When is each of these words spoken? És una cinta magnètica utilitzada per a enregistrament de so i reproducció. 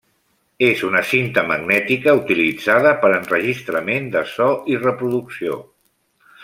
És 0.67 0.79
una 0.87 1.01
cinta 1.09 1.43
magnètica 1.51 2.15
utilitzada 2.21 2.95
per 3.05 3.13
a 3.13 3.21
enregistrament 3.21 4.13
de 4.17 4.27
so 4.35 4.49
i 4.75 4.83
reproducció. 4.85 5.63